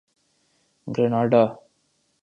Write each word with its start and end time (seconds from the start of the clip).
Grenada 0.87 1.43